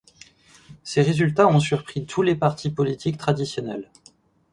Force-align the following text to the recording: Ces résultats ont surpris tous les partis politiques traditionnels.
Ces 0.81 1.03
résultats 1.03 1.45
ont 1.47 1.59
surpris 1.59 2.07
tous 2.07 2.23
les 2.23 2.33
partis 2.33 2.71
politiques 2.71 3.17
traditionnels. 3.19 3.91